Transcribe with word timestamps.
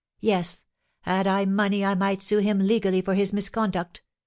Yes; 0.19 0.65
had 1.01 1.27
I 1.27 1.45
money 1.45 1.85
I 1.85 1.93
might 1.93 2.23
sue 2.23 2.39
him 2.39 2.57
legally 2.57 3.01
for 3.03 3.13
his 3.13 3.33
misconduct. 3.33 4.01